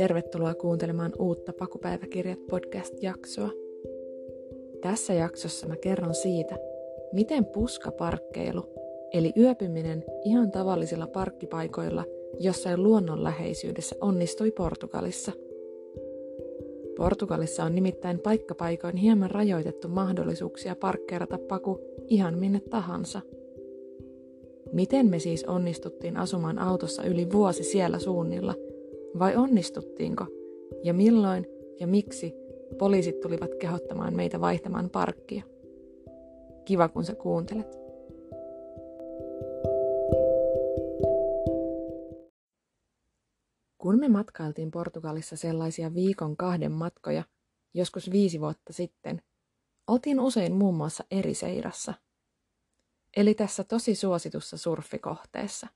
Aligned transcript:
tervetuloa 0.00 0.54
kuuntelemaan 0.54 1.12
uutta 1.18 1.52
Pakupäiväkirjat 1.52 2.46
podcast-jaksoa. 2.50 3.50
Tässä 4.80 5.14
jaksossa 5.14 5.66
mä 5.66 5.76
kerron 5.76 6.14
siitä, 6.14 6.58
miten 7.12 7.44
puskaparkkeilu, 7.44 8.62
eli 9.12 9.32
yöpyminen 9.36 10.04
ihan 10.24 10.50
tavallisilla 10.50 11.06
parkkipaikoilla 11.06 12.04
jossain 12.38 12.82
luonnonläheisyydessä 12.82 13.96
onnistui 14.00 14.50
Portugalissa. 14.50 15.32
Portugalissa 16.96 17.64
on 17.64 17.74
nimittäin 17.74 18.18
paikkapaikoin 18.18 18.96
hieman 18.96 19.30
rajoitettu 19.30 19.88
mahdollisuuksia 19.88 20.76
parkkeerata 20.76 21.38
paku 21.38 21.80
ihan 22.08 22.38
minne 22.38 22.60
tahansa. 22.60 23.20
Miten 24.72 25.06
me 25.06 25.18
siis 25.18 25.44
onnistuttiin 25.44 26.16
asumaan 26.16 26.58
autossa 26.58 27.02
yli 27.02 27.32
vuosi 27.32 27.64
siellä 27.64 27.98
suunnilla– 27.98 28.54
vai 29.18 29.36
onnistuttiinko? 29.36 30.26
Ja 30.84 30.94
milloin 30.94 31.46
ja 31.80 31.86
miksi 31.86 32.34
poliisit 32.78 33.20
tulivat 33.20 33.54
kehottamaan 33.60 34.16
meitä 34.16 34.40
vaihtamaan 34.40 34.90
parkkia? 34.90 35.44
Kiva, 36.64 36.88
kun 36.88 37.04
sä 37.04 37.14
kuuntelet. 37.14 37.80
Kun 43.78 43.98
me 43.98 44.08
matkailtiin 44.08 44.70
Portugalissa 44.70 45.36
sellaisia 45.36 45.94
viikon 45.94 46.36
kahden 46.36 46.72
matkoja, 46.72 47.24
joskus 47.74 48.10
viisi 48.10 48.40
vuotta 48.40 48.72
sitten, 48.72 49.22
oltiin 49.86 50.20
usein 50.20 50.52
muun 50.54 50.74
muassa 50.74 51.04
eri 51.10 51.34
seirassa. 51.34 51.94
Eli 53.16 53.34
tässä 53.34 53.64
tosi 53.64 53.94
suositussa 53.94 54.56
surfikohteessa. 54.56 55.66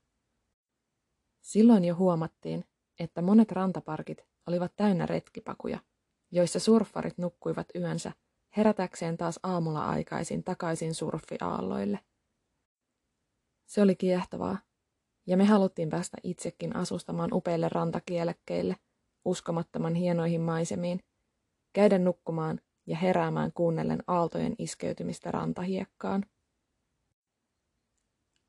Silloin 1.41 1.85
jo 1.85 1.95
huomattiin, 1.95 2.65
että 2.99 3.21
monet 3.21 3.51
rantaparkit 3.51 4.25
olivat 4.47 4.75
täynnä 4.75 5.05
retkipakuja, 5.05 5.79
joissa 6.31 6.59
surffarit 6.59 7.17
nukkuivat 7.17 7.67
yönsä 7.75 8.11
herätäkseen 8.57 9.17
taas 9.17 9.39
aamulla 9.43 9.85
aikaisin 9.85 10.43
takaisin 10.43 10.93
surffiaalloille. 10.93 11.99
Se 13.65 13.81
oli 13.81 13.95
kiehtovaa, 13.95 14.57
ja 15.27 15.37
me 15.37 15.45
haluttiin 15.45 15.89
päästä 15.89 16.17
itsekin 16.23 16.75
asustamaan 16.75 17.33
upeille 17.33 17.69
rantakielekkeille, 17.69 18.75
uskomattoman 19.25 19.95
hienoihin 19.95 20.41
maisemiin, 20.41 20.99
käydä 21.73 21.99
nukkumaan 21.99 22.59
ja 22.85 22.97
heräämään 22.97 23.51
kuunnellen 23.53 24.03
aaltojen 24.07 24.55
iskeytymistä 24.59 25.31
rantahiekkaan. 25.31 26.25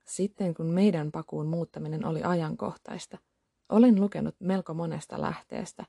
Sitten 0.07 0.55
kun 0.55 0.67
meidän 0.67 1.13
pakuun 1.13 1.47
muuttaminen 1.47 2.05
oli 2.05 2.23
ajankohtaista– 2.23 3.19
olen 3.69 4.01
lukenut 4.01 4.37
melko 4.41 4.75
monesta 4.75 5.21
lähteestä, 5.21 5.85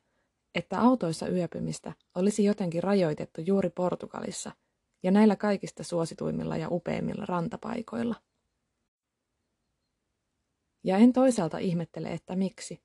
että 0.56 0.82
autoissa 0.82 1.28
yöpymistä 1.28 1.94
olisi 2.16 2.44
jotenkin 2.44 2.84
rajoitettu 2.84 3.42
juuri 3.42 3.70
Portugalissa 3.70 4.52
ja 5.04 5.12
näillä 5.12 5.36
kaikista 5.36 5.84
suosituimmilla 5.84 6.58
ja 6.58 6.68
upeimmilla 6.72 7.26
rantapaikoilla. 7.26 8.16
Ja 10.84 10.98
en 10.98 11.14
toisaalta 11.14 11.58
ihmettele, 11.58 12.08
että 12.10 12.36
miksi. 12.36 12.82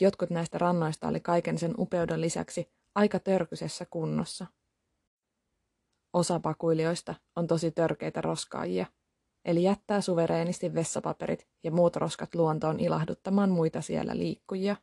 Jotkut 0.00 0.30
näistä 0.30 0.58
rannoista 0.58 1.08
oli 1.08 1.20
kaiken 1.20 1.58
sen 1.58 1.74
upeuden 1.78 2.20
lisäksi 2.20 2.72
aika 2.94 3.18
törkysessä 3.18 3.86
kunnossa. 3.90 4.46
Osa 6.12 6.40
pakuilijoista 6.40 7.14
on 7.36 7.46
tosi 7.46 7.70
törkeitä 7.70 8.20
roskaajia– 8.20 8.86
eli 9.44 9.62
jättää 9.62 10.00
suvereenisti 10.00 10.74
vessapaperit 10.74 11.48
ja 11.62 11.70
muut 11.70 11.96
roskat 11.96 12.34
luontoon 12.34 12.80
ilahduttamaan 12.80 13.50
muita 13.50 13.80
siellä 13.80 14.16
liikkujia. 14.16 14.76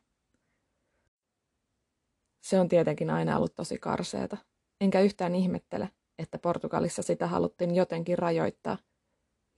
Se 2.40 2.60
on 2.60 2.68
tietenkin 2.68 3.10
aina 3.10 3.36
ollut 3.36 3.54
tosi 3.54 3.78
karseeta, 3.78 4.36
enkä 4.80 5.00
yhtään 5.00 5.34
ihmettele, 5.34 5.90
että 6.18 6.38
Portugalissa 6.38 7.02
sitä 7.02 7.26
haluttiin 7.26 7.74
jotenkin 7.74 8.18
rajoittaa. 8.18 8.78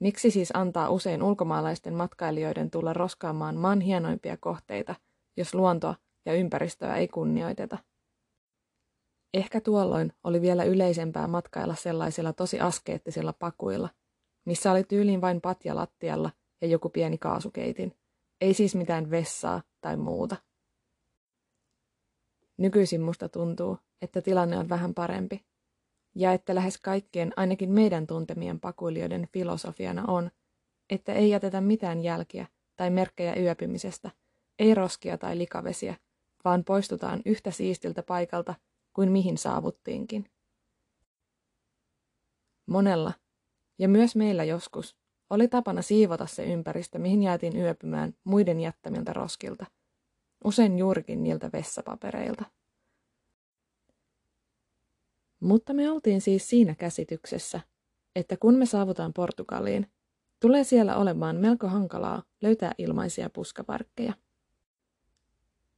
Miksi 0.00 0.30
siis 0.30 0.50
antaa 0.54 0.90
usein 0.90 1.22
ulkomaalaisten 1.22 1.94
matkailijoiden 1.94 2.70
tulla 2.70 2.92
roskaamaan 2.92 3.56
maan 3.56 3.80
hienoimpia 3.80 4.36
kohteita, 4.36 4.94
jos 5.36 5.54
luontoa 5.54 5.94
ja 6.26 6.34
ympäristöä 6.34 6.96
ei 6.96 7.08
kunnioiteta? 7.08 7.78
Ehkä 9.34 9.60
tuolloin 9.60 10.12
oli 10.24 10.40
vielä 10.40 10.64
yleisempää 10.64 11.26
matkailla 11.26 11.74
sellaisilla 11.74 12.32
tosi 12.32 12.60
askeettisilla 12.60 13.32
pakuilla– 13.32 13.88
missä 14.44 14.72
oli 14.72 14.84
tyyliin 14.84 15.20
vain 15.20 15.40
patja 15.40 15.76
lattialla 15.76 16.30
ja 16.60 16.66
joku 16.66 16.88
pieni 16.88 17.18
kaasukeitin. 17.18 17.96
Ei 18.40 18.54
siis 18.54 18.74
mitään 18.74 19.10
vessaa 19.10 19.62
tai 19.80 19.96
muuta. 19.96 20.36
Nykyisin 22.56 23.00
musta 23.00 23.28
tuntuu, 23.28 23.78
että 24.02 24.22
tilanne 24.22 24.58
on 24.58 24.68
vähän 24.68 24.94
parempi. 24.94 25.44
Ja 26.14 26.32
että 26.32 26.54
lähes 26.54 26.78
kaikkien, 26.78 27.32
ainakin 27.36 27.70
meidän 27.70 28.06
tuntemien 28.06 28.60
pakuilijoiden 28.60 29.28
filosofiana 29.32 30.04
on, 30.08 30.30
että 30.90 31.12
ei 31.12 31.30
jätetä 31.30 31.60
mitään 31.60 32.02
jälkiä 32.02 32.46
tai 32.76 32.90
merkkejä 32.90 33.34
yöpymisestä, 33.34 34.10
ei 34.58 34.74
roskia 34.74 35.18
tai 35.18 35.38
likavesiä, 35.38 35.96
vaan 36.44 36.64
poistutaan 36.64 37.22
yhtä 37.24 37.50
siistiltä 37.50 38.02
paikalta 38.02 38.54
kuin 38.92 39.12
mihin 39.12 39.38
saavuttiinkin. 39.38 40.30
Monella 42.66 43.12
ja 43.78 43.88
myös 43.88 44.16
meillä 44.16 44.44
joskus 44.44 44.96
oli 45.30 45.48
tapana 45.48 45.82
siivota 45.82 46.26
se 46.26 46.44
ympäristö, 46.44 46.98
mihin 46.98 47.22
jäätiin 47.22 47.56
yöpymään 47.56 48.14
muiden 48.24 48.60
jättämiltä 48.60 49.12
roskilta, 49.12 49.66
usein 50.44 50.78
juurikin 50.78 51.22
niiltä 51.22 51.50
vessapapereilta. 51.52 52.44
Mutta 55.40 55.74
me 55.74 55.90
oltiin 55.90 56.20
siis 56.20 56.48
siinä 56.48 56.74
käsityksessä, 56.74 57.60
että 58.16 58.36
kun 58.36 58.54
me 58.54 58.66
saavutaan 58.66 59.12
Portugaliin, 59.12 59.92
tulee 60.40 60.64
siellä 60.64 60.96
olemaan 60.96 61.36
melko 61.36 61.68
hankalaa 61.68 62.22
löytää 62.42 62.72
ilmaisia 62.78 63.30
puskaparkkeja. 63.30 64.12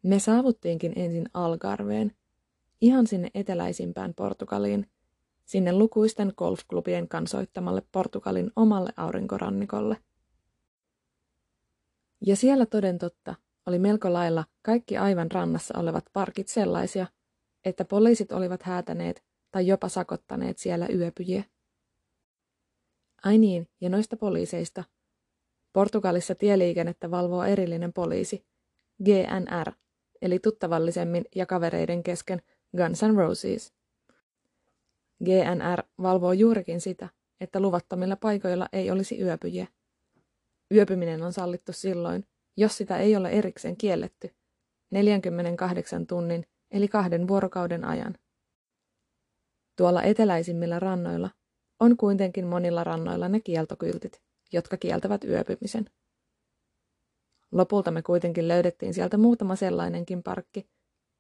Me 0.03 0.19
saavuttiinkin 0.19 0.93
ensin 0.97 1.28
Algarveen, 1.34 2.12
ihan 2.81 3.06
sinne 3.06 3.31
eteläisimpään 3.34 4.15
Portugaliin, 4.15 4.87
sinne 5.44 5.72
lukuisten 5.72 6.32
golfklubien 6.37 7.09
kansoittamalle 7.09 7.82
Portugalin 7.93 8.50
omalle 8.56 8.93
aurinkorannikolle. 8.97 9.97
Ja 12.27 12.37
siellä 12.37 12.66
toden 12.66 12.99
totta 12.99 13.34
oli 13.66 13.78
melko 13.78 14.12
lailla 14.12 14.44
kaikki 14.62 14.97
aivan 14.97 15.31
rannassa 15.31 15.78
olevat 15.78 16.05
parkit 16.12 16.49
sellaisia, 16.49 17.06
että 17.65 17.84
poliisit 17.84 18.32
olivat 18.32 18.62
häätäneet 18.62 19.25
tai 19.50 19.66
jopa 19.66 19.88
sakottaneet 19.88 20.59
siellä 20.59 20.88
yöpyjiä. 20.88 21.44
Ai 23.25 23.38
niin, 23.38 23.69
ja 23.81 23.91
noista 23.91 24.16
poliiseista. 24.16 24.84
Portugalissa 25.72 26.34
tieliikennettä 26.34 27.11
valvoo 27.11 27.44
erillinen 27.44 27.93
poliisi, 27.93 28.47
GNR, 29.05 29.72
eli 30.22 30.38
tuttavallisemmin 30.38 31.25
ja 31.34 31.47
kavereiden 31.47 32.03
kesken 32.03 32.43
Guns 32.76 33.03
N' 33.03 33.16
Roses. 33.16 33.74
GNR 35.25 35.83
valvoo 36.03 36.33
juurikin 36.33 36.81
sitä, 36.81 37.09
että 37.41 37.61
luvattomilla 37.61 38.17
paikoilla 38.17 38.69
ei 38.73 38.91
olisi 38.91 39.21
yöpyjiä. 39.21 39.67
Yöpyminen 40.75 41.23
on 41.23 41.33
sallittu 41.33 41.73
silloin, 41.73 42.27
jos 42.57 42.77
sitä 42.77 42.99
ei 42.99 43.17
ole 43.17 43.31
erikseen 43.31 43.77
kielletty, 43.77 44.31
48 44.91 46.07
tunnin 46.07 46.47
eli 46.71 46.89
kahden 46.89 47.29
vuorokauden 47.29 47.85
ajan. 47.85 48.15
Tuolla 49.77 50.03
eteläisimmillä 50.03 50.79
rannoilla 50.79 51.31
on 51.81 51.97
kuitenkin 51.97 52.47
monilla 52.47 52.85
rannoilla 52.85 53.29
ne 53.29 53.41
kieltokyltit, 53.41 54.23
jotka 54.53 54.77
kieltävät 54.77 55.25
yöpymisen. 55.25 55.91
Lopulta 57.53 57.91
me 57.91 58.03
kuitenkin 58.03 58.49
löydettiin 58.49 58.94
sieltä 58.94 59.17
muutama 59.17 59.56
sellainenkin 59.56 60.23
parkki, 60.23 60.69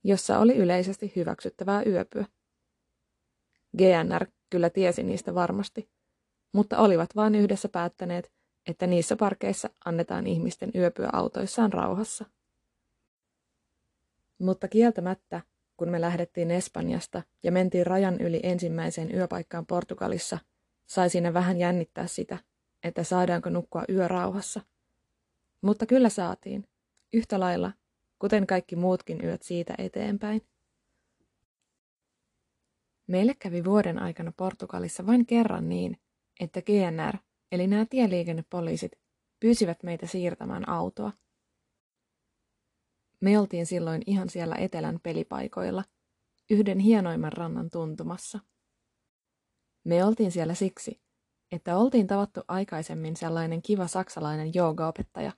jossa 0.04 0.38
oli 0.38 0.56
yleisesti 0.56 1.12
hyväksyttävää 1.16 1.82
yöpyä. 1.86 2.26
GNR 3.78 4.26
kyllä 4.50 4.70
tiesi 4.70 5.02
niistä 5.02 5.34
varmasti, 5.34 5.88
mutta 6.52 6.78
olivat 6.78 7.16
vain 7.16 7.34
yhdessä 7.34 7.68
päättäneet, 7.68 8.32
että 8.66 8.86
niissä 8.86 9.16
parkeissa 9.16 9.70
annetaan 9.84 10.26
ihmisten 10.26 10.70
yöpyä 10.74 11.10
autoissaan 11.12 11.72
rauhassa. 11.72 12.24
Mutta 14.38 14.68
kieltämättä, 14.68 15.40
kun 15.76 15.88
me 15.88 16.00
lähdettiin 16.00 16.50
Espanjasta 16.50 17.22
ja 17.42 17.52
mentiin 17.52 17.86
rajan 17.86 18.20
yli 18.20 18.40
ensimmäiseen 18.42 19.14
yöpaikkaan 19.14 19.66
Portugalissa, 19.66 20.38
sai 20.86 21.10
siinä 21.10 21.34
vähän 21.34 21.58
jännittää 21.58 22.06
sitä, 22.06 22.38
että 22.82 23.04
saadaanko 23.04 23.50
nukkua 23.50 23.84
yö 23.88 24.08
rauhassa. 24.08 24.60
Mutta 25.60 25.86
kyllä 25.86 26.08
saatiin, 26.08 26.68
yhtä 27.12 27.40
lailla, 27.40 27.72
kuten 28.18 28.46
kaikki 28.46 28.76
muutkin 28.76 29.24
yöt 29.24 29.42
siitä 29.42 29.74
eteenpäin. 29.78 30.42
Meille 33.06 33.34
kävi 33.34 33.64
vuoden 33.64 33.98
aikana 33.98 34.32
Portugalissa 34.36 35.06
vain 35.06 35.26
kerran 35.26 35.68
niin, 35.68 35.96
että 36.40 36.62
GNR, 36.62 37.18
eli 37.52 37.66
nämä 37.66 37.86
tieliikennepoliisit, 37.90 38.92
pyysivät 39.40 39.82
meitä 39.82 40.06
siirtämään 40.06 40.68
autoa. 40.68 41.12
Me 43.20 43.38
oltiin 43.38 43.66
silloin 43.66 44.02
ihan 44.06 44.28
siellä 44.28 44.56
etelän 44.56 45.00
pelipaikoilla, 45.02 45.84
yhden 46.50 46.78
hienoimman 46.78 47.32
rannan 47.32 47.70
tuntumassa. 47.70 48.40
Me 49.84 50.04
oltiin 50.04 50.32
siellä 50.32 50.54
siksi, 50.54 51.00
että 51.52 51.76
oltiin 51.76 52.06
tavattu 52.06 52.40
aikaisemmin 52.48 53.16
sellainen 53.16 53.62
kiva 53.62 53.86
saksalainen 53.86 54.54
joogaopettaja, 54.54 55.32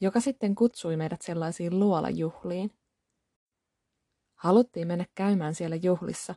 joka 0.00 0.20
sitten 0.20 0.54
kutsui 0.54 0.96
meidät 0.96 1.22
sellaisiin 1.22 1.78
luolajuhliin. 1.78 2.70
Haluttiin 4.34 4.86
mennä 4.86 5.06
käymään 5.14 5.54
siellä 5.54 5.76
juhlissa, 5.76 6.34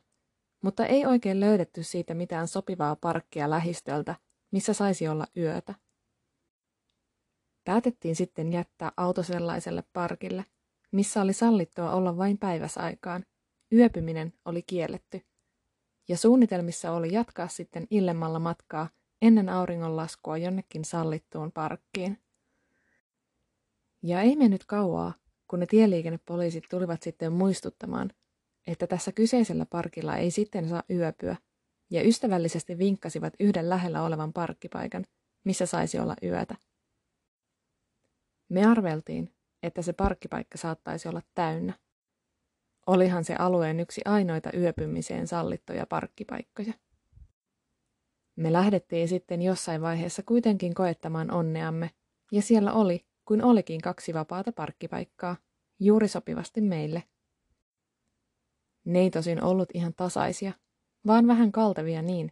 mutta 0.61 0.85
ei 0.85 1.05
oikein 1.05 1.39
löydetty 1.39 1.83
siitä 1.83 2.13
mitään 2.13 2.47
sopivaa 2.47 2.95
parkkia 2.95 3.49
lähistöltä, 3.49 4.15
missä 4.51 4.73
saisi 4.73 5.07
olla 5.07 5.27
yötä. 5.37 5.75
Päätettiin 7.63 8.15
sitten 8.15 8.53
jättää 8.53 8.91
auto 8.97 9.23
sellaiselle 9.23 9.83
parkille, 9.93 10.45
missä 10.91 11.21
oli 11.21 11.33
sallittua 11.33 11.91
olla 11.91 12.17
vain 12.17 12.37
päiväsaikaan. 12.37 13.25
Yöpyminen 13.73 14.33
oli 14.45 14.61
kielletty. 14.61 15.21
Ja 16.07 16.17
suunnitelmissa 16.17 16.91
oli 16.91 17.13
jatkaa 17.13 17.47
sitten 17.47 17.87
illemmalla 17.89 18.39
matkaa 18.39 18.89
ennen 19.21 19.49
auringonlaskua 19.49 20.37
jonnekin 20.37 20.85
sallittuun 20.85 21.51
parkkiin. 21.51 22.21
Ja 24.03 24.21
ei 24.21 24.35
mennyt 24.35 24.65
kauaa, 24.65 25.13
kun 25.47 25.59
ne 25.59 25.65
tieliikennepoliisit 25.65 26.63
tulivat 26.69 27.03
sitten 27.03 27.33
muistuttamaan, 27.33 28.11
että 28.67 28.87
tässä 28.87 29.11
kyseisellä 29.11 29.65
parkilla 29.65 30.15
ei 30.15 30.31
sitten 30.31 30.69
saa 30.69 30.83
yöpyä, 30.89 31.35
ja 31.89 32.07
ystävällisesti 32.07 32.77
vinkkasivat 32.77 33.33
yhden 33.39 33.69
lähellä 33.69 34.03
olevan 34.03 34.33
parkkipaikan, 34.33 35.05
missä 35.43 35.65
saisi 35.65 35.99
olla 35.99 36.15
yötä. 36.23 36.55
Me 38.49 38.65
arveltiin, 38.65 39.33
että 39.63 39.81
se 39.81 39.93
parkkipaikka 39.93 40.57
saattaisi 40.57 41.07
olla 41.07 41.21
täynnä. 41.35 41.73
Olihan 42.87 43.23
se 43.23 43.35
alueen 43.35 43.79
yksi 43.79 44.01
ainoita 44.05 44.49
yöpymiseen 44.57 45.27
sallittuja 45.27 45.85
parkkipaikkoja. 45.85 46.73
Me 48.35 48.53
lähdettiin 48.53 49.07
sitten 49.07 49.41
jossain 49.41 49.81
vaiheessa 49.81 50.23
kuitenkin 50.23 50.73
koettamaan 50.73 51.31
onneamme, 51.31 51.91
ja 52.31 52.41
siellä 52.41 52.73
oli, 52.73 53.05
kuin 53.25 53.43
olikin 53.43 53.81
kaksi 53.81 54.13
vapaata 54.13 54.51
parkkipaikkaa, 54.51 55.35
juuri 55.79 56.07
sopivasti 56.07 56.61
meille. 56.61 57.03
Ne 58.87 58.99
ei 58.99 59.09
tosin 59.09 59.43
ollut 59.43 59.69
ihan 59.73 59.93
tasaisia, 59.93 60.53
vaan 61.07 61.27
vähän 61.27 61.51
kaltevia 61.51 62.01
niin, 62.01 62.31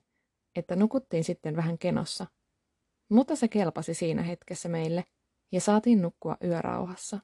että 0.55 0.75
nukuttiin 0.75 1.23
sitten 1.23 1.55
vähän 1.55 1.77
kenossa. 1.77 2.25
Mutta 3.09 3.35
se 3.35 3.47
kelpasi 3.47 3.93
siinä 3.93 4.21
hetkessä 4.23 4.69
meille, 4.69 5.03
ja 5.51 5.61
saatiin 5.61 6.01
nukkua 6.01 6.37
yörauhassa. 6.43 7.19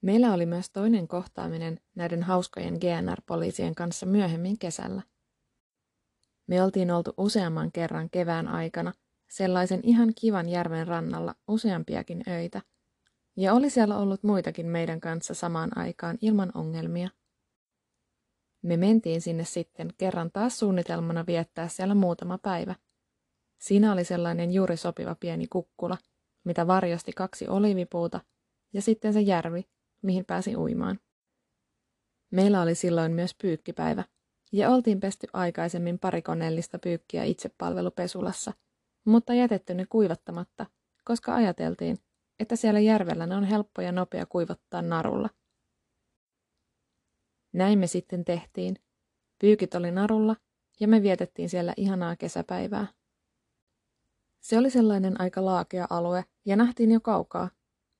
Meillä 0.00 0.32
oli 0.32 0.46
myös 0.46 0.70
toinen 0.70 1.08
kohtaaminen 1.08 1.80
näiden 1.94 2.22
hauskojen 2.22 2.74
GNR-poliisien 2.74 3.74
kanssa 3.74 4.06
myöhemmin 4.06 4.58
kesällä. 4.58 5.02
Me 6.46 6.62
oltiin 6.62 6.90
oltu 6.90 7.14
useamman 7.16 7.72
kerran 7.72 8.10
kevään 8.10 8.48
aikana 8.48 8.92
sellaisen 9.30 9.80
ihan 9.82 10.12
kivan 10.20 10.48
järven 10.48 10.86
rannalla 10.86 11.34
useampiakin 11.48 12.22
öitä, 12.28 12.62
ja 13.36 13.54
oli 13.54 13.70
siellä 13.70 13.98
ollut 13.98 14.22
muitakin 14.22 14.66
meidän 14.66 15.00
kanssa 15.00 15.34
samaan 15.34 15.78
aikaan 15.78 16.18
ilman 16.20 16.50
ongelmia. 16.54 17.10
Me 18.64 18.76
mentiin 18.76 19.20
sinne 19.20 19.44
sitten 19.44 19.90
kerran 19.98 20.30
taas 20.30 20.58
suunnitelmana 20.58 21.24
viettää 21.26 21.68
siellä 21.68 21.94
muutama 21.94 22.38
päivä. 22.38 22.74
Siinä 23.58 23.92
oli 23.92 24.04
sellainen 24.04 24.52
juuri 24.52 24.76
sopiva 24.76 25.14
pieni 25.14 25.46
kukkula, 25.46 25.98
mitä 26.44 26.66
varjosti 26.66 27.12
kaksi 27.12 27.48
olivipuuta, 27.48 28.20
ja 28.72 28.82
sitten 28.82 29.12
se 29.12 29.20
järvi, 29.20 29.64
mihin 30.02 30.24
pääsi 30.24 30.56
uimaan. 30.56 31.00
Meillä 32.30 32.62
oli 32.62 32.74
silloin 32.74 33.12
myös 33.12 33.34
pyykkipäivä, 33.42 34.04
ja 34.52 34.70
oltiin 34.70 35.00
pesty 35.00 35.26
aikaisemmin 35.32 35.98
pari 35.98 36.22
koneellista 36.22 36.78
pyykkiä 36.78 37.24
itsepalvelupesulassa, 37.24 38.52
mutta 39.04 39.34
jätetty 39.34 39.74
ne 39.74 39.86
kuivattamatta, 39.86 40.66
koska 41.04 41.34
ajateltiin, 41.34 41.98
että 42.38 42.56
siellä 42.56 42.80
järvellä 42.80 43.26
ne 43.26 43.36
on 43.36 43.44
helppo 43.44 43.82
ja 43.82 43.92
nopea 43.92 44.26
kuivattaa 44.26 44.82
narulla. 44.82 45.30
Näin 47.54 47.78
me 47.78 47.86
sitten 47.86 48.24
tehtiin. 48.24 48.76
Pyykit 49.38 49.74
oli 49.74 49.90
narulla 49.90 50.36
ja 50.80 50.88
me 50.88 51.02
vietettiin 51.02 51.48
siellä 51.48 51.74
ihanaa 51.76 52.16
kesäpäivää. 52.16 52.86
Se 54.40 54.58
oli 54.58 54.70
sellainen 54.70 55.20
aika 55.20 55.44
laakea 55.44 55.86
alue 55.90 56.24
ja 56.44 56.56
nähtiin 56.56 56.90
jo 56.90 57.00
kaukaa, 57.00 57.50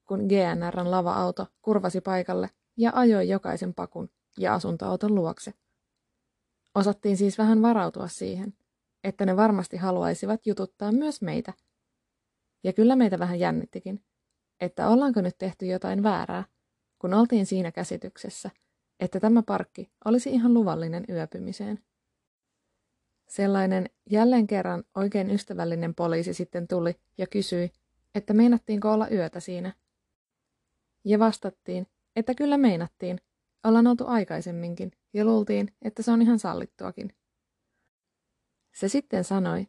kun 0.05 0.19
GNRn 0.19 0.91
lava-auto 0.91 1.47
kurvasi 1.61 2.01
paikalle 2.01 2.49
ja 2.77 2.91
ajoi 2.95 3.29
jokaisen 3.29 3.73
pakun 3.73 4.09
ja 4.37 4.53
asuntoauton 4.53 5.15
luokse. 5.15 5.53
Osattiin 6.75 7.17
siis 7.17 7.37
vähän 7.37 7.61
varautua 7.61 8.07
siihen, 8.07 8.53
että 9.03 9.25
ne 9.25 9.35
varmasti 9.35 9.77
haluaisivat 9.77 10.45
jututtaa 10.45 10.91
myös 10.91 11.21
meitä. 11.21 11.53
Ja 12.63 12.73
kyllä 12.73 12.95
meitä 12.95 13.19
vähän 13.19 13.39
jännittikin, 13.39 14.03
että 14.59 14.89
ollaanko 14.89 15.21
nyt 15.21 15.37
tehty 15.37 15.65
jotain 15.65 16.03
väärää, 16.03 16.43
kun 16.99 17.13
oltiin 17.13 17.45
siinä 17.45 17.71
käsityksessä, 17.71 18.49
että 18.99 19.19
tämä 19.19 19.43
parkki 19.43 19.91
olisi 20.05 20.29
ihan 20.29 20.53
luvallinen 20.53 21.05
yöpymiseen. 21.09 21.79
Sellainen 23.27 23.89
jälleen 24.09 24.47
kerran 24.47 24.83
oikein 24.95 25.29
ystävällinen 25.29 25.95
poliisi 25.95 26.33
sitten 26.33 26.67
tuli 26.67 26.95
ja 27.17 27.27
kysyi, 27.27 27.71
että 28.15 28.33
meinattiinko 28.33 28.93
olla 28.93 29.09
yötä 29.09 29.39
siinä. 29.39 29.73
Ja 31.05 31.19
vastattiin, 31.19 31.87
että 32.15 32.35
kyllä 32.35 32.57
meinattiin, 32.57 33.19
ollaan 33.63 33.87
oltu 33.87 34.03
aikaisemminkin 34.07 34.91
ja 35.13 35.25
luultiin, 35.25 35.73
että 35.81 36.03
se 36.03 36.11
on 36.11 36.21
ihan 36.21 36.39
sallittuakin. 36.39 37.13
Se 38.75 38.87
sitten 38.87 39.23
sanoi, 39.23 39.67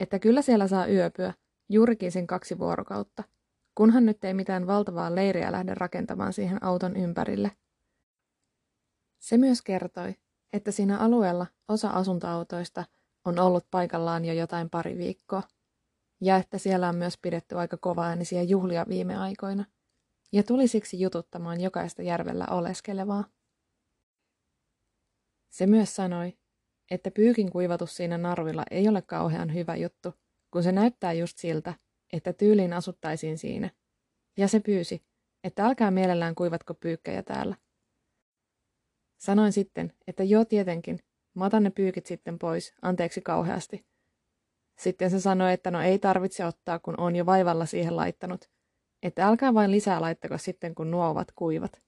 että 0.00 0.18
kyllä 0.18 0.42
siellä 0.42 0.68
saa 0.68 0.86
yöpyä 0.86 1.34
juurikin 1.68 2.12
sen 2.12 2.26
kaksi 2.26 2.58
vuorokautta, 2.58 3.24
kunhan 3.74 4.06
nyt 4.06 4.24
ei 4.24 4.34
mitään 4.34 4.66
valtavaa 4.66 5.14
leiriä 5.14 5.52
lähde 5.52 5.74
rakentamaan 5.74 6.32
siihen 6.32 6.64
auton 6.64 6.96
ympärille. 6.96 7.50
Se 9.20 9.36
myös 9.36 9.62
kertoi, 9.62 10.14
että 10.52 10.70
siinä 10.70 10.98
alueella 10.98 11.46
osa 11.68 11.90
asuntoautoista 11.90 12.84
on 13.24 13.38
ollut 13.38 13.66
paikallaan 13.70 14.24
jo 14.24 14.32
jotain 14.32 14.70
pari 14.70 14.98
viikkoa, 14.98 15.42
ja 16.20 16.36
että 16.36 16.58
siellä 16.58 16.88
on 16.88 16.96
myös 16.96 17.18
pidetty 17.18 17.58
aika 17.58 17.76
kovaäänisiä 17.76 18.42
juhlia 18.42 18.86
viime 18.88 19.16
aikoina, 19.16 19.64
ja 20.32 20.42
tuli 20.42 20.68
siksi 20.68 21.00
jututtamaan 21.00 21.60
jokaista 21.60 22.02
järvellä 22.02 22.46
oleskelevaa. 22.50 23.24
Se 25.50 25.66
myös 25.66 25.96
sanoi, 25.96 26.38
että 26.90 27.10
pyykin 27.10 27.50
kuivatus 27.50 27.96
siinä 27.96 28.18
narvilla 28.18 28.64
ei 28.70 28.88
ole 28.88 29.02
kauhean 29.02 29.54
hyvä 29.54 29.76
juttu, 29.76 30.14
kun 30.50 30.62
se 30.62 30.72
näyttää 30.72 31.12
just 31.12 31.38
siltä, 31.38 31.74
että 32.12 32.32
tyyliin 32.32 32.72
asuttaisiin 32.72 33.38
siinä. 33.38 33.70
Ja 34.36 34.48
se 34.48 34.60
pyysi, 34.60 35.02
että 35.44 35.66
älkää 35.66 35.90
mielellään 35.90 36.34
kuivatko 36.34 36.74
pyykkäjä 36.74 37.22
täällä. 37.22 37.56
Sanoin 39.20 39.52
sitten, 39.52 39.92
että 40.06 40.24
joo 40.24 40.44
tietenkin, 40.44 40.98
mä 41.34 41.44
otan 41.44 41.62
ne 41.62 41.70
pyykit 41.70 42.06
sitten 42.06 42.38
pois, 42.38 42.74
anteeksi 42.82 43.20
kauheasti. 43.20 43.86
Sitten 44.78 45.10
se 45.10 45.20
sanoi, 45.20 45.52
että 45.52 45.70
no 45.70 45.80
ei 45.80 45.98
tarvitse 45.98 46.44
ottaa, 46.44 46.78
kun 46.78 47.00
on 47.00 47.16
jo 47.16 47.26
vaivalla 47.26 47.66
siihen 47.66 47.96
laittanut. 47.96 48.50
Että 49.02 49.26
älkää 49.26 49.54
vain 49.54 49.70
lisää 49.70 50.00
laittako 50.00 50.38
sitten, 50.38 50.74
kun 50.74 50.90
nuo 50.90 51.08
ovat 51.08 51.28
kuivat. 51.34 51.82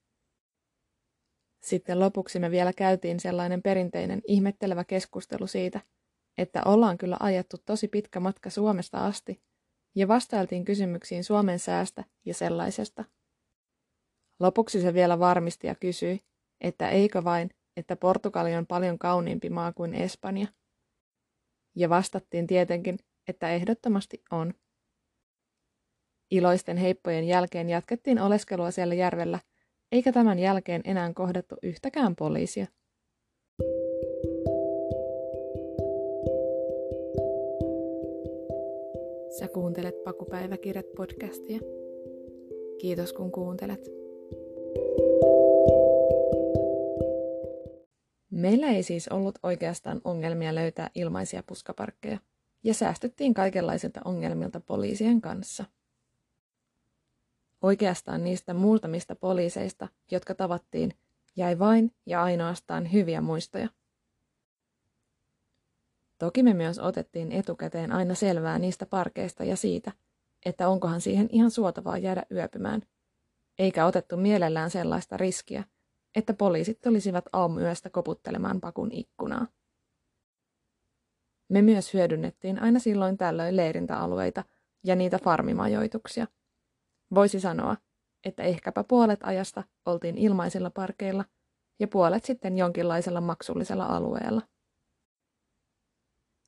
Sitten 1.63 2.01
lopuksi 2.01 2.39
me 2.39 2.51
vielä 2.51 2.73
käytiin 2.73 3.21
sellainen 3.21 3.63
perinteinen 3.63 4.23
ihmettelevä 4.27 4.85
keskustelu 4.85 5.47
siitä, 5.47 5.81
että 6.39 6.63
ollaan 6.65 6.99
kyllä 6.99 7.17
ajettu 7.21 7.57
tosi 7.67 7.89
pitkä 7.89 8.21
matka 8.21 8.51
Suomesta 8.51 9.07
asti, 9.07 9.43
ja 9.95 10.09
vastailtiin 10.09 10.65
kysymyksiin 10.65 11.25
Suomen 11.25 11.59
säästä 11.59 12.05
ja 12.25 12.35
sellaisesta. 12.35 13.05
Lopuksi 14.41 14.81
se 14.81 14.95
vielä 14.95 15.19
varmisti 15.19 15.67
ja 15.67 15.75
kysyi, 15.75 16.21
että 16.63 16.91
eikö 16.91 17.25
vain, 17.25 17.51
että 17.77 17.97
Portugali 17.97 18.55
on 18.55 18.67
paljon 18.67 18.99
kauniimpi 18.99 19.51
maa 19.51 19.73
kuin 19.73 19.95
Espanja. 19.95 20.47
Ja 21.77 21.89
vastattiin 21.89 22.47
tietenkin, 22.47 22.99
että 23.29 23.51
ehdottomasti 23.51 24.23
on. 24.31 24.55
Iloisten 26.31 26.77
heippojen 26.77 27.25
jälkeen 27.25 27.71
jatkettiin 27.71 28.21
oleskelua 28.21 28.71
siellä 28.71 28.95
järvellä– 28.95 29.39
eikä 29.93 30.13
tämän 30.13 30.39
jälkeen 30.39 30.81
enää 30.85 31.13
kohdattu 31.15 31.57
yhtäkään 31.63 32.17
poliisia. 32.17 32.67
Sä 39.39 39.49
kuuntelet 39.55 40.05
Pakupäiväkirjat 40.05 40.87
podcastia. 40.97 41.61
Kiitos 42.81 43.13
kun 43.13 43.33
kuuntelet. 43.33 43.89
Meillä 48.43 48.67
ei 48.67 48.83
siis 48.83 49.09
ollut 49.09 49.39
oikeastaan 49.43 50.01
ongelmia 50.05 50.55
löytää 50.55 50.91
ilmaisia 50.95 51.43
puskaparkkeja, 51.43 52.19
ja 52.65 52.75
säästyttiin 52.75 53.35
kaikenlaisilta 53.35 54.01
ongelmilta 54.05 54.61
poliisien 54.61 55.21
kanssa. 55.21 55.65
Oikeastaan 57.61 58.25
niistä 58.25 58.55
muutamista 58.55 59.17
poliiseista, 59.17 59.89
jotka 60.11 60.35
tavattiin, 60.35 60.95
jäi 61.37 61.59
vain 61.59 61.95
ja 62.07 62.23
ainoastaan 62.23 62.93
hyviä 62.93 63.21
muistoja. 63.21 63.69
Toki 66.19 66.43
me 66.43 66.55
myös 66.55 66.79
otettiin 66.79 67.33
etukäteen 67.33 67.93
aina 67.93 68.15
selvää 68.15 68.59
niistä 68.59 68.87
parkeista 68.87 69.45
ja 69.45 69.57
siitä, 69.57 69.93
että 70.45 70.69
onkohan 70.69 71.01
siihen 71.01 71.29
ihan 71.33 71.51
suotavaa 71.51 71.99
jäädä 71.99 72.23
yöpymään. 72.31 72.83
Eikä 73.59 73.87
otettu 73.87 74.17
mielellään 74.17 74.71
sellaista 74.71 75.17
riskiä, 75.17 75.65
että 76.15 76.35
poliisit 76.35 76.81
tulisivat 76.81 77.25
aamuyöstä 77.33 77.91
koputtelemaan 77.91 78.61
pakun 78.61 78.93
ikkunaa. 78.93 79.47
Me 81.49 81.63
myös 81.63 81.95
hyödynnettiin 81.95 82.63
aina 82.63 82.79
silloin 82.79 83.19
tällöin 83.19 83.57
leirintäalueita 83.57 84.45
ja 84.85 84.97
niitä 84.97 85.19
farmimajoituksia. 85.19 86.27
Voisi 87.15 87.41
sanoa, 87.41 87.77
että 88.25 88.43
ehkäpä 88.43 88.85
puolet 88.85 89.21
ajasta 89.23 89.63
oltiin 89.87 90.19
ilmaisilla 90.19 90.71
parkeilla 90.71 91.25
ja 91.81 91.89
puolet 91.89 92.25
sitten 92.25 92.59
jonkinlaisella 92.59 93.21
maksullisella 93.21 93.87
alueella. 93.87 94.43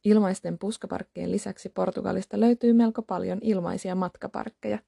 Ilmaisten 0.05 0.59
puskaparkkien 0.59 1.33
lisäksi 1.33 1.69
Portugalista 1.69 2.41
löytyy 2.41 2.73
melko 2.73 3.03
paljon 3.03 3.39
ilmaisia 3.43 3.95
matkaparkkeja, 3.95 4.79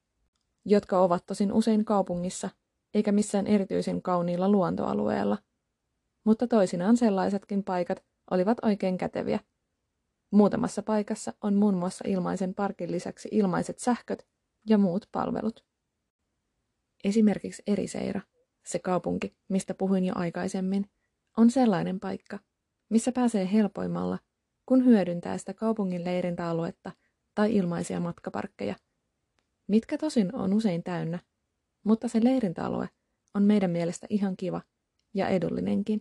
jotka 0.64 0.98
ovat 0.98 1.26
tosin 1.26 1.52
usein 1.52 1.84
kaupungissa 1.84 2.50
eikä 2.96 3.12
missään 3.12 3.46
erityisen 3.46 4.02
kauniilla 4.02 4.48
luontoalueella. 4.48 5.38
Mutta 6.24 6.46
toisinaan 6.46 6.96
sellaisetkin 6.96 7.64
paikat 7.64 8.04
olivat 8.30 8.58
oikein 8.62 8.98
käteviä. 8.98 9.40
Muutamassa 10.30 10.82
paikassa 10.82 11.32
on 11.40 11.54
muun 11.54 11.74
muassa 11.74 12.04
ilmaisen 12.08 12.54
parkin 12.54 12.92
lisäksi 12.92 13.28
ilmaiset 13.32 13.78
sähköt 13.78 14.26
ja 14.66 14.78
muut 14.78 15.08
palvelut. 15.12 15.64
Esimerkiksi 17.04 17.62
Eriseira, 17.66 18.20
se 18.66 18.78
kaupunki, 18.78 19.36
mistä 19.48 19.74
puhuin 19.74 20.04
jo 20.04 20.12
aikaisemmin, 20.16 20.90
on 21.36 21.50
sellainen 21.50 22.00
paikka, 22.00 22.38
missä 22.88 23.12
pääsee 23.12 23.52
helpoimmalla 23.52 24.18
kun 24.66 24.84
hyödyntää 24.84 25.38
sitä 25.38 25.54
kaupungin 25.54 26.04
leirintäaluetta 26.04 26.92
tai 27.34 27.56
ilmaisia 27.56 28.00
matkaparkkeja, 28.00 28.74
mitkä 29.66 29.98
tosin 29.98 30.34
on 30.34 30.54
usein 30.54 30.82
täynnä, 30.82 31.18
mutta 31.86 32.08
se 32.08 32.24
leirintäalue 32.24 32.88
on 33.34 33.42
meidän 33.42 33.70
mielestä 33.70 34.06
ihan 34.10 34.36
kiva 34.36 34.62
ja 35.14 35.28
edullinenkin. 35.28 36.00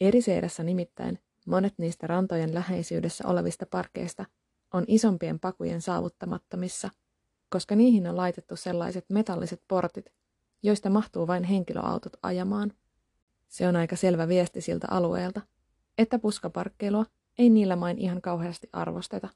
Eriseidässä 0.00 0.62
nimittäin 0.62 1.18
monet 1.46 1.74
niistä 1.78 2.06
rantojen 2.06 2.54
läheisyydessä 2.54 3.28
olevista 3.28 3.66
parkeista 3.66 4.24
on 4.72 4.84
isompien 4.88 5.40
pakujen 5.40 5.80
saavuttamattomissa, 5.80 6.90
koska 7.48 7.76
niihin 7.76 8.06
on 8.06 8.16
laitettu 8.16 8.56
sellaiset 8.56 9.04
metalliset 9.10 9.62
portit, 9.68 10.06
joista 10.62 10.90
mahtuu 10.90 11.26
vain 11.26 11.44
henkilöautot 11.44 12.12
ajamaan. 12.22 12.72
Se 13.48 13.68
on 13.68 13.76
aika 13.76 13.96
selvä 13.96 14.28
viesti 14.28 14.60
siltä 14.60 14.86
alueelta, 14.90 15.40
että 15.98 16.18
puskaparkkeilua 16.18 17.06
ei 17.38 17.50
niillä 17.50 17.76
main 17.76 17.98
ihan 17.98 18.22
kauheasti 18.22 18.68
arvosteta. 18.72 19.28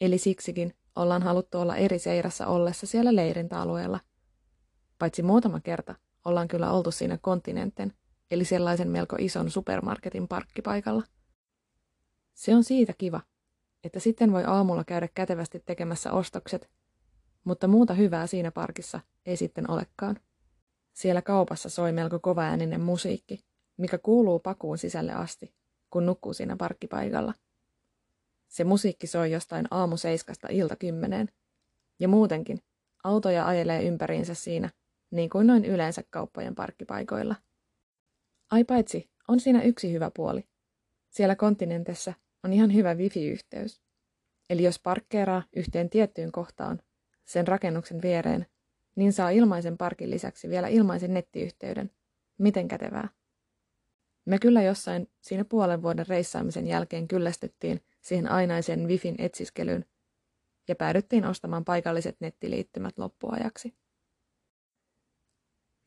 Eli 0.00 0.18
siksikin 0.18 0.74
ollaan 0.96 1.22
haluttu 1.22 1.58
olla 1.58 1.76
eri 1.76 1.98
seirassa 1.98 2.46
ollessa 2.46 2.86
siellä 2.86 3.16
leirintäalueella. 3.16 4.00
Paitsi 4.98 5.22
muutama 5.22 5.60
kerta 5.60 5.94
ollaan 6.24 6.48
kyllä 6.48 6.72
oltu 6.72 6.90
siinä 6.90 7.18
kontinenten, 7.22 7.92
eli 8.30 8.44
sellaisen 8.44 8.88
melko 8.88 9.16
ison 9.18 9.50
supermarketin 9.50 10.28
parkkipaikalla. 10.28 11.02
Se 12.34 12.54
on 12.54 12.64
siitä 12.64 12.92
kiva, 12.98 13.20
että 13.84 14.00
sitten 14.00 14.32
voi 14.32 14.44
aamulla 14.44 14.84
käydä 14.84 15.08
kätevästi 15.14 15.62
tekemässä 15.66 16.12
ostokset, 16.12 16.70
mutta 17.44 17.68
muuta 17.68 17.94
hyvää 17.94 18.26
siinä 18.26 18.50
parkissa 18.50 19.00
ei 19.26 19.36
sitten 19.36 19.70
olekaan. 19.70 20.20
Siellä 20.92 21.22
kaupassa 21.22 21.68
soi 21.68 21.92
melko 21.92 22.18
kovaääninen 22.18 22.80
musiikki, 22.80 23.44
mikä 23.76 23.98
kuuluu 23.98 24.38
pakuun 24.38 24.78
sisälle 24.78 25.12
asti 25.12 25.54
kun 25.90 26.06
nukkuu 26.06 26.34
siinä 26.34 26.56
parkkipaikalla. 26.56 27.34
Se 28.48 28.64
musiikki 28.64 29.06
soi 29.06 29.32
jostain 29.32 29.66
aamu 29.70 29.96
seiskasta 29.96 30.48
ilta 30.50 30.76
kymmeneen. 30.76 31.28
Ja 32.00 32.08
muutenkin, 32.08 32.58
autoja 33.04 33.46
ajelee 33.46 33.82
ympäriinsä 33.82 34.34
siinä, 34.34 34.70
niin 35.10 35.30
kuin 35.30 35.46
noin 35.46 35.64
yleensä 35.64 36.02
kauppojen 36.10 36.54
parkkipaikoilla. 36.54 37.34
Ai 38.50 38.64
paitsi, 38.64 39.10
on 39.28 39.40
siinä 39.40 39.62
yksi 39.62 39.92
hyvä 39.92 40.10
puoli. 40.16 40.44
Siellä 41.10 41.36
kontinentessa 41.36 42.12
on 42.44 42.52
ihan 42.52 42.74
hyvä 42.74 42.94
wifi-yhteys. 42.94 43.80
Eli 44.50 44.62
jos 44.62 44.78
parkkeeraa 44.78 45.42
yhteen 45.56 45.90
tiettyyn 45.90 46.32
kohtaan, 46.32 46.82
sen 47.24 47.48
rakennuksen 47.48 48.02
viereen, 48.02 48.46
niin 48.96 49.12
saa 49.12 49.30
ilmaisen 49.30 49.78
parkin 49.78 50.10
lisäksi 50.10 50.48
vielä 50.48 50.68
ilmaisen 50.68 51.14
nettiyhteyden. 51.14 51.90
Miten 52.38 52.68
kätevää. 52.68 53.08
Me 54.24 54.38
kyllä 54.38 54.62
jossain 54.62 55.08
siinä 55.20 55.44
puolen 55.44 55.82
vuoden 55.82 56.06
reissaamisen 56.06 56.66
jälkeen 56.66 57.08
kyllästyttiin 57.08 57.84
siihen 58.06 58.30
ainaisen 58.30 58.88
Wifin 58.88 59.14
etsiskelyyn 59.18 59.84
ja 60.68 60.76
päädyttiin 60.76 61.24
ostamaan 61.24 61.64
paikalliset 61.64 62.16
nettiliittymät 62.20 62.98
loppuajaksi. 62.98 63.74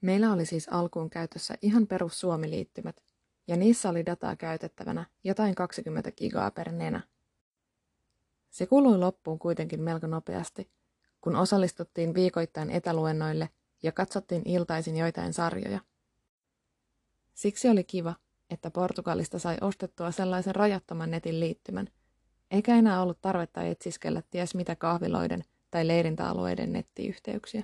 Meillä 0.02 0.34
oli 0.34 0.46
siis 0.46 0.68
alkuun 0.72 1.10
käytössä 1.10 1.56
ihan 1.62 1.88
perus 1.88 2.20
Suomi-liittymät, 2.20 2.96
ja 3.48 3.58
niissä 3.58 3.90
oli 3.90 4.06
dataa 4.06 4.36
käytettävänä 4.36 5.06
jotain 5.24 5.56
20 5.56 6.12
gigaa 6.12 6.52
per 6.52 6.72
nenä. 6.72 7.02
Se 8.50 8.66
kului 8.66 8.98
loppuun 8.98 9.40
kuitenkin 9.40 9.82
melko 9.82 10.08
nopeasti, 10.08 10.72
kun 11.22 11.36
osallistuttiin 11.36 12.14
viikoittain 12.14 12.70
etäluennoille 12.70 13.50
ja 13.84 13.92
katsottiin 13.92 14.42
iltaisin 14.46 14.98
joitain 14.98 15.34
sarjoja. 15.34 15.80
Siksi 17.34 17.70
oli 17.70 17.84
kiva, 17.84 18.16
että 18.50 18.72
Portugalista 18.72 19.40
sai 19.40 19.58
ostettua 19.62 20.12
sellaisen 20.12 20.56
rajattoman 20.56 21.12
netin 21.12 21.40
liittymän, 21.40 21.90
eikä 22.52 22.76
enää 22.76 23.02
ollut 23.02 23.22
tarvetta 23.22 23.64
etsiskellä 23.64 24.24
ties 24.30 24.56
mitä 24.56 24.76
kahviloiden 24.76 25.44
tai 25.72 25.88
leirintäalueiden 25.88 26.74
nettiyhteyksiä. 26.74 27.64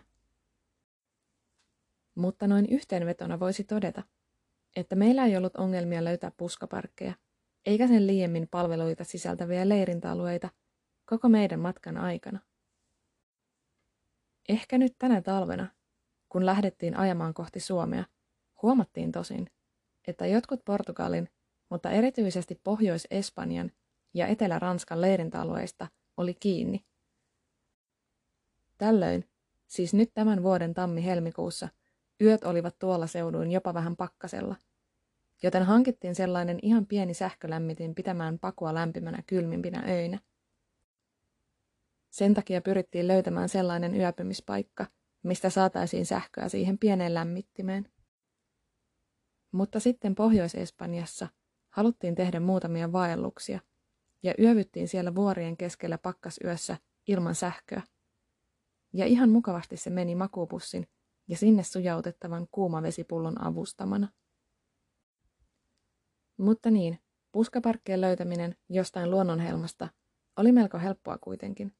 Mutta 2.15 2.47
noin 2.47 2.65
yhteenvetona 2.69 3.39
voisi 3.39 3.63
todeta, 3.63 4.03
että 4.75 4.95
meillä 4.95 5.25
ei 5.25 5.37
ollut 5.37 5.55
ongelmia 5.55 6.03
löytää 6.03 6.31
puskaparkkeja, 6.37 7.13
eikä 7.65 7.87
sen 7.87 8.07
liiemmin 8.07 8.47
palveluita 8.51 9.03
sisältäviä 9.03 9.69
leirintäalueita 9.69 10.49
koko 11.05 11.29
meidän 11.29 11.59
matkan 11.59 11.97
aikana. 11.97 12.39
Ehkä 14.49 14.77
nyt 14.77 14.95
tänä 14.99 15.21
talvena, 15.21 15.67
kun 16.29 16.45
lähdettiin 16.45 16.97
ajamaan 16.97 17.33
kohti 17.33 17.59
Suomea, 17.59 18.05
huomattiin 18.61 19.11
tosin, 19.11 19.47
että 20.07 20.25
jotkut 20.25 20.65
Portugalin, 20.65 21.29
mutta 21.69 21.91
erityisesti 21.91 22.61
Pohjois-Espanjan 22.63 23.71
ja 24.15 24.27
Etelä-Ranskan 24.27 25.01
leirintäalueista 25.01 25.87
oli 26.17 26.33
kiinni. 26.33 26.85
Tällöin, 28.77 29.29
siis 29.67 29.93
nyt 29.93 30.13
tämän 30.13 30.43
vuoden 30.43 30.73
tammi-helmikuussa, 30.73 31.69
yöt 32.21 32.43
olivat 32.43 32.79
tuolla 32.79 33.07
seuduin 33.07 33.51
jopa 33.51 33.73
vähän 33.73 33.95
pakkasella, 33.95 34.55
joten 35.43 35.63
hankittiin 35.63 36.15
sellainen 36.15 36.59
ihan 36.61 36.85
pieni 36.85 37.13
sähkölämmitin 37.13 37.95
pitämään 37.95 38.39
pakua 38.39 38.73
lämpimänä 38.73 39.23
kylmimpinä 39.27 39.83
öinä. 39.87 40.19
Sen 42.09 42.33
takia 42.33 42.61
pyrittiin 42.61 43.07
löytämään 43.07 43.49
sellainen 43.49 43.95
yöpymispaikka, 43.95 44.85
mistä 45.23 45.49
saataisiin 45.49 46.05
sähköä 46.05 46.49
siihen 46.49 46.77
pieneen 46.77 47.13
lämmittimeen. 47.13 47.89
Mutta 49.51 49.79
sitten 49.79 50.15
Pohjois-Espanjassa 50.15 51.27
haluttiin 51.69 52.15
tehdä 52.15 52.39
muutamia 52.39 52.91
vaelluksia 52.91 53.59
ja 54.25 54.33
yövyttiin 54.39 54.87
siellä 54.87 55.15
vuorien 55.15 55.57
keskellä 55.57 55.97
pakkasyössä 55.97 56.77
ilman 57.07 57.35
sähköä. 57.35 57.81
Ja 58.93 59.05
ihan 59.05 59.29
mukavasti 59.29 59.77
se 59.77 59.89
meni 59.89 60.15
makupussin 60.15 60.87
ja 61.27 61.37
sinne 61.37 61.63
sujautettavan 61.63 62.47
kuumavesipullon 62.51 63.41
avustamana. 63.41 64.07
Mutta 66.37 66.71
niin, 66.71 66.99
puskaparkkien 67.31 68.01
löytäminen 68.01 68.55
jostain 68.69 69.11
luonnonhelmasta 69.11 69.87
oli 70.37 70.51
melko 70.51 70.79
helppoa 70.79 71.17
kuitenkin, 71.17 71.75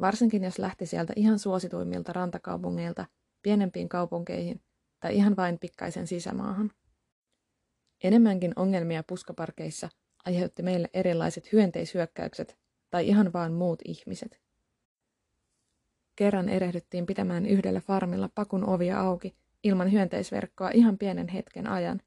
varsinkin 0.00 0.44
jos 0.44 0.58
lähti 0.58 0.86
sieltä 0.86 1.12
ihan 1.16 1.38
suosituimmilta 1.38 2.12
rantakaupungeilta 2.12 3.06
pienempiin 3.42 3.88
kaupunkeihin 3.88 4.62
tai 5.00 5.16
ihan 5.16 5.36
vain 5.36 5.58
pikkaisen 5.58 6.06
sisämaahan. 6.06 6.70
Enemmänkin 8.04 8.52
ongelmia 8.56 9.02
puskaparkeissa 9.02 9.88
aiheutti 10.26 10.62
meille 10.62 10.90
erilaiset 10.94 11.52
hyönteishyökkäykset 11.52 12.56
tai 12.90 13.08
ihan 13.08 13.32
vaan 13.32 13.52
muut 13.52 13.82
ihmiset. 13.84 14.40
Kerran 16.16 16.48
erehdyttiin 16.48 17.06
pitämään 17.06 17.46
yhdellä 17.46 17.80
farmilla 17.80 18.30
pakun 18.34 18.68
ovia 18.68 19.00
auki 19.00 19.34
ilman 19.62 19.92
hyönteisverkkoa 19.92 20.70
ihan 20.70 20.98
pienen 20.98 21.28
hetken 21.28 21.66
ajan, 21.66 22.00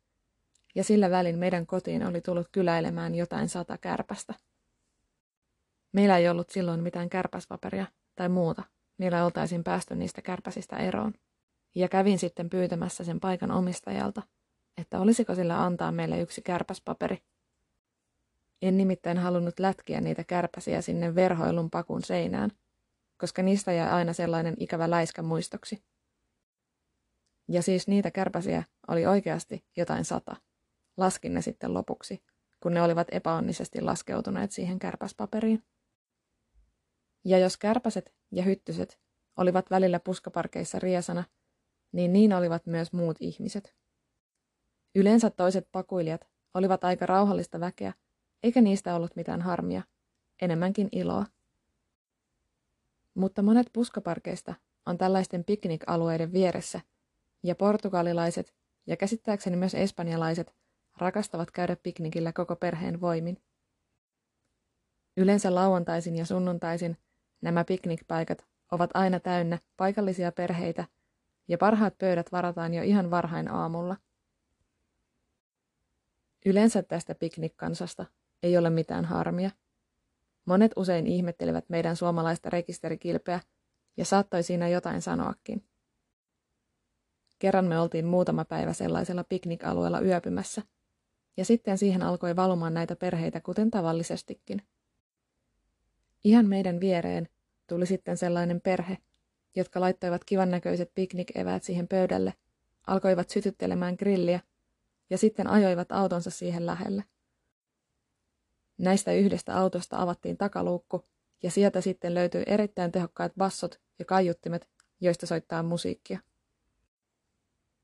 ja 0.76 0.84
sillä 0.84 1.10
välin 1.10 1.38
meidän 1.38 1.66
kotiin 1.66 2.08
oli 2.08 2.22
tullut 2.22 2.48
kyläilemään 2.52 3.16
jotain 3.16 3.50
sata 3.50 3.78
kärpästä. 3.78 4.34
Meillä 5.92 6.18
ei 6.18 6.30
ollut 6.30 6.50
silloin 6.50 6.84
mitään 6.84 7.10
kärpäspaperia 7.10 7.86
tai 8.16 8.30
muuta, 8.30 8.64
millä 8.98 9.26
oltaisiin 9.26 9.64
päästy 9.64 9.96
niistä 9.96 10.22
kärpäsistä 10.22 10.78
eroon. 10.78 11.14
Ja 11.76 11.88
kävin 11.88 12.20
sitten 12.20 12.50
pyytämässä 12.50 13.04
sen 13.04 13.20
paikan 13.20 13.52
omistajalta, 13.52 14.22
että 14.78 15.00
olisiko 15.00 15.36
sillä 15.36 15.64
antaa 15.64 15.92
meille 15.92 16.22
yksi 16.22 16.42
kärpäspaperi. 16.42 17.18
En 18.62 18.78
nimittäin 18.78 19.18
halunnut 19.18 19.60
lätkiä 19.60 20.02
niitä 20.02 20.24
kärpäsiä 20.24 20.82
sinne 20.82 21.16
verhoilun 21.16 21.70
pakun 21.70 22.04
seinään, 22.04 22.52
koska 23.18 23.44
niistä 23.44 23.72
jäi 23.72 23.90
aina 23.90 24.14
sellainen 24.14 24.56
ikävä 24.60 24.90
läiskä 24.90 25.22
muistoksi. 25.22 25.84
Ja 27.48 27.62
siis 27.62 27.88
niitä 27.88 28.12
kärpäsiä 28.12 28.64
oli 28.88 29.06
oikeasti 29.06 29.66
jotain 29.78 30.06
sata. 30.06 30.36
Laskin 30.98 31.34
ne 31.34 31.42
sitten 31.42 31.74
lopuksi, 31.74 32.24
kun 32.60 32.74
ne 32.74 32.82
olivat 32.82 33.08
epäonnisesti 33.12 33.82
laskeutuneet 33.82 34.52
siihen 34.52 34.80
kärpäspaperiin. 34.80 35.64
Ja 37.26 37.38
jos 37.38 37.58
kärpäset 37.58 38.14
ja 38.32 38.44
hyttyset 38.44 39.00
olivat 39.38 39.72
välillä 39.72 40.00
puskaparkeissa 40.00 40.80
riesana, 40.80 41.24
niin 41.92 42.14
niin 42.14 42.34
olivat 42.34 42.66
myös 42.66 42.94
muut 42.94 43.18
ihmiset. 43.20 43.76
Yleensä 44.96 45.30
toiset 45.30 45.68
pakuilijat 45.72 46.28
olivat 46.54 46.84
aika 46.84 47.06
rauhallista 47.06 47.60
väkeä, 47.60 47.94
eikä 48.44 48.62
niistä 48.62 48.96
ollut 48.96 49.16
mitään 49.16 49.42
harmia, 49.42 49.84
enemmänkin 50.42 50.90
iloa. 50.92 51.26
Mutta 53.14 53.42
monet 53.42 53.70
puskaparkeista 53.74 54.54
on 54.86 54.98
tällaisten 54.98 55.44
piknikalueiden 55.44 56.34
vieressä, 56.34 56.82
ja 57.44 57.56
portugalilaiset 57.56 58.54
ja 58.88 58.98
käsittääkseni 58.98 59.58
myös 59.58 59.76
espanjalaiset 59.76 60.56
rakastavat 60.98 61.52
käydä 61.52 61.76
piknikillä 61.76 62.34
koko 62.34 62.56
perheen 62.56 63.02
voimin. 63.02 63.42
Yleensä 65.18 65.56
lauantaisin 65.56 66.16
ja 66.16 66.26
sunnuntaisin 66.26 66.98
nämä 67.42 67.64
piknikpaikat 67.64 68.46
ovat 68.72 68.90
aina 68.94 69.20
täynnä 69.20 69.60
paikallisia 69.78 70.32
perheitä 70.32 70.86
ja 71.48 71.58
parhaat 71.58 71.98
pöydät 71.98 72.32
varataan 72.32 72.74
jo 72.74 72.84
ihan 72.84 73.12
varhain 73.12 73.52
aamulla. 73.52 73.98
Yleensä 76.46 76.84
tästä 76.84 77.16
piknikkansasta 77.16 78.06
ei 78.44 78.58
ole 78.58 78.70
mitään 78.70 79.06
harmia. 79.06 79.52
Monet 80.46 80.72
usein 80.76 81.08
ihmettelevät 81.08 81.70
meidän 81.70 81.96
suomalaista 81.96 82.50
rekisterikilpeä 82.50 83.40
ja 83.98 84.06
saattoi 84.06 84.44
siinä 84.44 84.68
jotain 84.68 85.02
sanoakin. 85.02 85.64
Kerran 87.40 87.66
me 87.66 87.80
oltiin 87.80 88.06
muutama 88.06 88.46
päivä 88.46 88.74
sellaisella 88.74 89.24
piknikalueella 89.24 90.02
yöpymässä, 90.02 90.62
ja 91.38 91.46
sitten 91.46 91.78
siihen 91.78 92.04
alkoi 92.04 92.36
valumaan 92.36 92.74
näitä 92.74 92.96
perheitä 92.96 93.42
kuten 93.42 93.72
tavallisestikin. 93.72 94.62
Ihan 96.24 96.46
meidän 96.46 96.80
viereen 96.80 97.30
tuli 97.68 97.86
sitten 97.86 98.18
sellainen 98.18 98.62
perhe, 98.62 98.98
jotka 99.56 99.80
laittoivat 99.80 100.24
kivan 100.24 100.52
näköiset 100.52 100.92
piknikeväät 100.96 101.64
siihen 101.64 101.88
pöydälle, 101.88 102.34
alkoivat 102.88 103.30
sytyttelemään 103.30 103.96
grilliä 104.00 104.40
ja 105.10 105.18
sitten 105.18 105.48
ajoivat 105.48 105.92
autonsa 105.92 106.30
siihen 106.30 106.66
lähelle. 106.66 107.04
Näistä 108.78 109.14
yhdestä 109.14 109.58
autosta 109.58 110.02
avattiin 110.02 110.38
takaluukku 110.38 111.06
ja 111.44 111.52
sieltä 111.52 111.82
sitten 111.82 112.14
löytyi 112.14 112.44
erittäin 112.46 112.92
tehokkaat 112.92 113.34
bassot 113.38 113.82
ja 114.00 114.06
kaiuttimet, 114.06 114.70
joista 115.02 115.26
soittaa 115.26 115.64
musiikkia. 115.64 116.20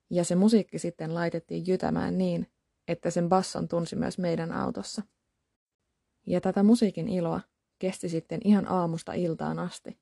Ja 0.10 0.24
se 0.24 0.36
musiikki 0.36 0.80
sitten 0.80 1.14
laitettiin 1.14 1.68
jytämään 1.68 2.18
niin, 2.18 2.52
että 2.88 3.10
sen 3.10 3.30
basson 3.30 3.68
tunsi 3.68 3.96
myös 3.96 4.18
meidän 4.18 4.52
autossa. 4.52 5.02
Ja 6.28 6.42
tätä 6.42 6.64
musiikin 6.64 7.08
iloa 7.08 7.42
kesti 7.80 8.10
sitten 8.10 8.40
ihan 8.44 8.68
aamusta 8.68 9.14
iltaan 9.14 9.60
asti. 9.60 9.98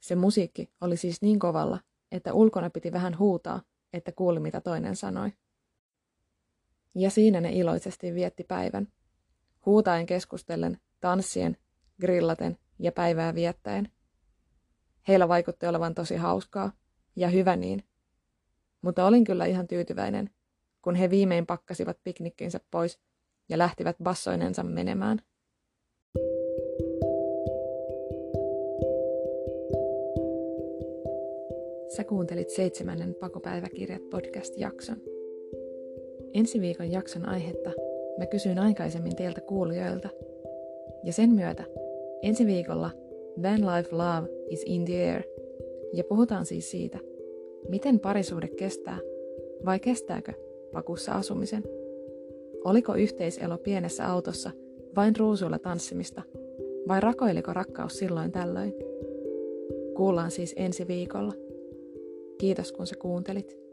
Se 0.00 0.14
musiikki 0.14 0.70
oli 0.80 0.96
siis 0.96 1.22
niin 1.22 1.38
kovalla, 1.38 1.78
että 2.12 2.32
ulkona 2.32 2.70
piti 2.70 2.92
vähän 2.92 3.18
huutaa, 3.18 3.62
että 3.92 4.12
kuuli 4.12 4.40
mitä 4.40 4.60
toinen 4.60 4.96
sanoi. 4.96 5.32
Ja 6.94 7.10
siinä 7.10 7.40
ne 7.40 7.52
iloisesti 7.52 8.14
vietti 8.14 8.44
päivän. 8.44 8.88
Huutaen 9.66 10.06
keskustellen, 10.06 10.78
tanssien, 11.00 11.56
grillaten 12.00 12.58
ja 12.78 12.92
päivää 12.92 13.34
viettäen. 13.34 13.88
Heillä 15.08 15.28
vaikutti 15.28 15.66
olevan 15.66 15.94
tosi 15.94 16.16
hauskaa, 16.16 16.72
ja 17.16 17.28
hyvä 17.28 17.56
niin. 17.56 17.82
Mutta 18.82 19.06
olin 19.06 19.24
kyllä 19.24 19.44
ihan 19.44 19.66
tyytyväinen, 19.66 20.30
kun 20.82 20.94
he 20.94 21.10
viimein 21.10 21.46
pakkasivat 21.46 21.98
piknikkinsä 22.04 22.60
pois 22.70 22.98
ja 23.48 23.58
lähtivät 23.58 23.96
bassoinensa 24.02 24.62
menemään. 24.62 25.22
Sä 31.96 32.04
kuuntelit 32.04 32.50
seitsemännen 32.50 33.14
Pakopäiväkirjat 33.20 34.10
podcast-jakson. 34.10 34.96
Ensi 36.34 36.60
viikon 36.60 36.92
jakson 36.92 37.28
aihetta 37.28 37.85
mä 38.18 38.26
kysyin 38.26 38.58
aikaisemmin 38.58 39.16
teiltä 39.16 39.40
kuulijoilta. 39.40 40.08
Ja 41.04 41.12
sen 41.12 41.30
myötä 41.30 41.64
ensi 42.22 42.46
viikolla 42.46 42.90
Van 43.42 43.60
Life 43.60 43.96
Love 43.96 44.28
is 44.50 44.62
in 44.66 44.84
the 44.84 45.10
air. 45.10 45.22
Ja 45.92 46.04
puhutaan 46.04 46.46
siis 46.46 46.70
siitä, 46.70 46.98
miten 47.68 48.00
parisuhde 48.00 48.48
kestää 48.48 48.98
vai 49.64 49.80
kestääkö 49.80 50.32
pakussa 50.72 51.12
asumisen. 51.12 51.62
Oliko 52.64 52.94
yhteiselo 52.94 53.58
pienessä 53.58 54.08
autossa 54.08 54.50
vain 54.96 55.16
ruusuilla 55.16 55.58
tanssimista 55.58 56.22
vai 56.88 57.00
rakoiliko 57.00 57.52
rakkaus 57.52 57.98
silloin 57.98 58.32
tällöin? 58.32 58.74
Kuullaan 59.96 60.30
siis 60.30 60.54
ensi 60.56 60.88
viikolla. 60.88 61.32
Kiitos 62.38 62.72
kun 62.72 62.86
sä 62.86 62.94
kuuntelit. 62.98 63.65